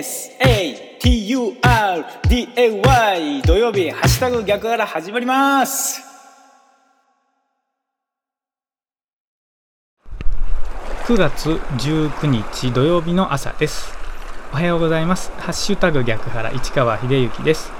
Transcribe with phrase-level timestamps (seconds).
[0.00, 1.42] SATURDAY
[3.42, 6.02] 土曜日ハッシュタグ逆から始まります。
[11.04, 13.92] 9月19日土曜日の朝です。
[14.52, 15.32] おはようございます。
[15.38, 17.70] ハッシュタグ逆原市川秀幸です。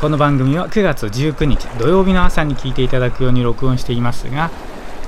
[0.00, 4.50] この番組は9月19日土曜日の朝に聞いていただくように録音していますが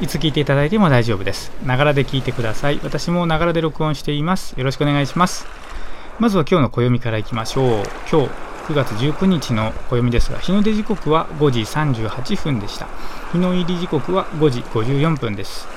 [0.00, 1.50] いつ聞いていただいても大丈夫です。
[1.64, 2.80] ながらで聞いてください。
[2.82, 4.54] 私もながらで録音しています。
[4.56, 5.65] よろしくお願いします。
[6.18, 7.66] まずは今日の暦からいきましょう。
[8.10, 8.30] 今日
[8.68, 12.88] 9月19日の暦ですが日の出時刻は5時38分でした。
[13.32, 15.68] 日の入り時刻は5時54分です。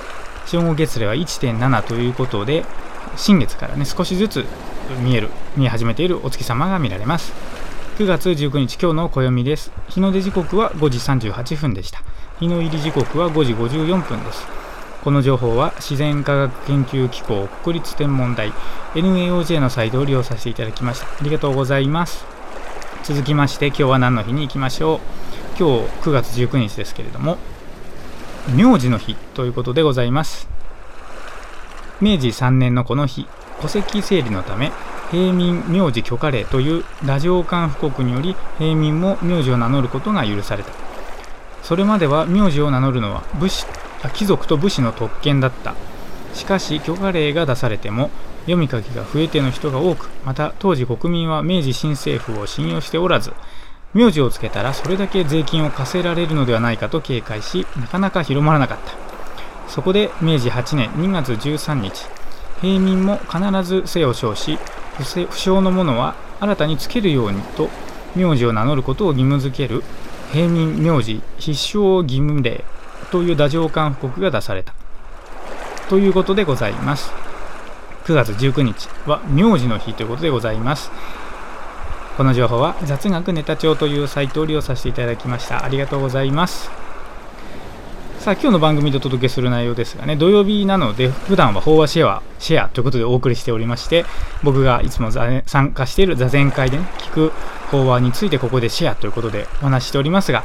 [0.46, 2.64] 正午月齢は1.7ということで
[3.18, 4.46] 新月からね少しずつ
[5.04, 7.34] 見える見え始めているお月様が見られます。
[7.98, 9.74] 9月19日今日の暦です。
[9.90, 11.00] 日の出時刻は5時
[11.32, 12.02] 38分でした。
[12.40, 14.48] 日の入り時刻は5時54分です。
[15.04, 18.52] この情報は自然科学研究機構国立天文台
[18.96, 21.08] NAOJ のサイトを利用させていただきました。
[21.08, 22.26] ありがとうございます。
[23.04, 25.00] 続きまして今日は何の日に行きましょう。
[25.58, 27.38] 今日9月19日ですけれども
[28.54, 30.50] 名字の日ということでございます。
[32.02, 33.26] 明治3年のこの日
[33.62, 34.72] 戸籍整理のため
[35.12, 40.72] 平民名字許可令というラジオ官布告により平民も名字を名乗ることが許された。
[41.64, 43.66] それまでは名字を名乗るのは武士
[44.08, 45.76] 貴族と武士の特権だった。
[46.34, 48.12] しかし許可令が出されても
[48.42, 53.34] 読み書きが増えての人が多くまた当時国民は明治新政府を信用しておらず
[53.94, 58.94] 名字をつけたらそれだけ税金を課せられるのではないかと警戒しなかなか広まらなかった。
[59.68, 62.06] そこで明治8年2月13日
[62.62, 64.58] 平民も必ず姓を称し
[64.98, 67.70] 不詳の者は新たにつけるようにと
[68.16, 69.84] 名字を名乗ることを義務付ける
[70.32, 72.64] 平民名字必勝義務令。
[73.12, 74.74] という打上官布告が出された
[75.90, 77.12] ということでございます
[78.06, 80.92] 9月19日は名字の日ということでございます
[82.20, 85.64] この情報は雑学ネタ帳というサイトを利用させていただきました。
[85.64, 86.70] ありがとうございます。
[88.20, 94.04] さあ今日の番組でお届けする内容ですがね、土曜日なので、普段は飽和シェア、シェアということでお送りしておりまして、
[94.44, 97.32] 僕がいつも参加している座禅会で、ね、聞く
[97.72, 100.44] 飽和についてここでシェアということでお話しておりますが、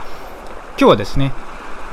[0.78, 1.32] 今日はですね、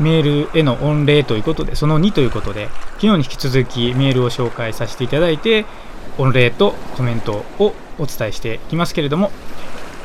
[0.01, 5.66] メールへの御礼ということで、その2ということで、昨日に引き続きメールを紹介させていただいて、
[6.17, 9.31] 御礼とコメントをお伝えしていきますけれども、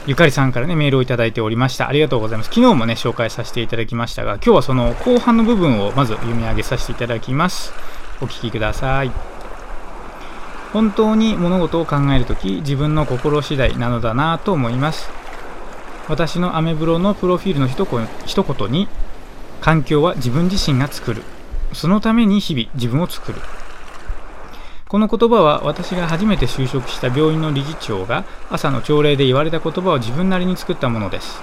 [0.07, 1.89] ゆかりさんからね、メールをいただいておりました。
[1.89, 2.51] ありがとうございます。
[2.51, 7.73] 昨日もね、紹介させていただきましたが、今日はその後半の部分をまず読み上げさせていただきます。
[8.21, 9.11] お聞きください。
[10.73, 15.11] 本当に物事を考えるとき、自分の心次第なのだなぁと思います。
[16.09, 18.87] 私のアメブロのプロフィールの一言に、
[19.67, 21.25] 環境は自分自身が作る。
[21.73, 23.41] そのために日々自分を作る。
[24.87, 31.41] この言葉は私が初めて就職した病院の理事長が朝の朝礼で言われた言葉を自分なりに作ったものです。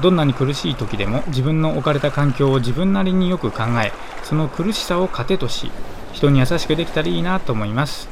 [0.00, 3.90] どんなに苦しい時でも自分の置かれた環境を自分なりによく考え、
[4.22, 5.72] その苦しさを糧とし、
[6.12, 8.08] 人に優しくできたらいいなと思います。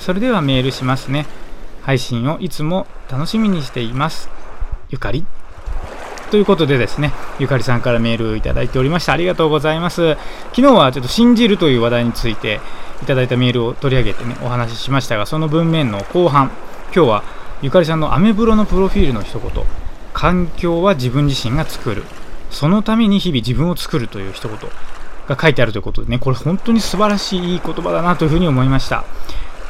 [0.00, 1.26] それではメールしますね。
[1.82, 4.28] 配信をいつも楽しみにしています。
[4.90, 5.24] ゆかり。
[6.32, 9.12] ということでですね、ゆかりさんからメールいただいておりました。
[9.12, 10.16] ありがとうございます。
[10.50, 12.60] 昨日はちょっと信じるという話題について、
[13.02, 16.52] いただいたメールを取り上げてねお話ししましたがその文面の後半
[16.94, 17.24] 今日は
[17.60, 19.50] ゆかりさんのアメブロのプロフィールの一言
[20.14, 22.04] 環境は自分自身が作る
[22.50, 24.56] そのために日々自分を作るという一言
[25.26, 29.04] が書いてあるということでねこれ本当に素晴らしいいい言葉だなというふうに思いました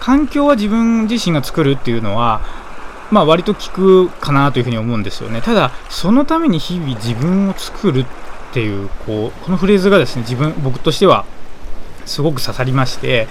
[0.00, 2.42] 環境は自分自身が作るっていうのは
[3.12, 5.42] まあ割と聞くかなというふうに思うんですよね。
[5.42, 8.06] ただそのために日々自分を作るっ
[8.54, 11.26] ていうこうこのフレーズがですね自分僕としては
[12.06, 13.28] すごく刺さりまして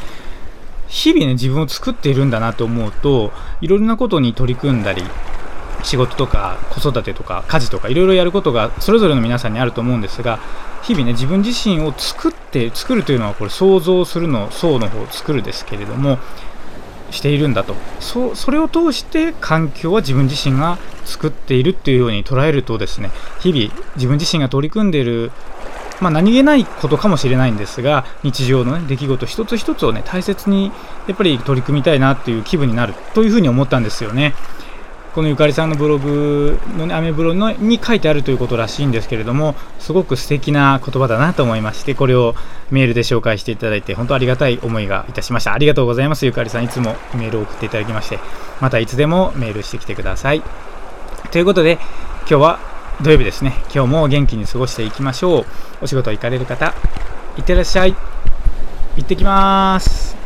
[0.87, 5.03] 日々ね自分を作っているんだなと思うといろんなことに取り組んだり
[5.83, 10.39] 仕事とか子育てとか家事とかいろいろやることがそれぞれの皆さんにあると思うんですが
[10.83, 16.19] 日々ね自分自身を作って作るというのはこれ想像するの層の方を作るですけれども
[17.11, 23.11] しているんだとそそれを通して環境は自分自身が作っているっていうように捉えるとですね
[23.41, 25.31] 日々自分自身が取り組んでいる
[26.01, 30.71] まあ、何気ないことかもしれないんですが日常の、ね、出来事一つ一つをね大切に
[31.07, 34.33] やっぱり取り組みたいなっていう気分になるというふうに思ったんですよね。
[35.13, 42.35] このゆかりさんのブログのね、アメブロのに書いてあるということらしいんですけれども、すごく素敵な言葉だなと思いまして、これを
[42.69, 45.53] メールで紹介していただいて、本当ありがたい思いがいたしました。
[45.53, 46.25] ありがとうございます。
[46.25, 48.19] ゆかりさん、いつもメールを送っていただきまして、
[48.61, 50.41] またいつでもメールしてきてください。
[51.31, 51.79] ということで、
[52.29, 52.71] 今日は
[53.01, 55.45] 土曜日ですね今日も元気に過ごしていきましょう
[55.81, 56.73] お仕事行かれる方
[57.37, 57.95] いってらっしゃい
[58.95, 60.20] 行ってきます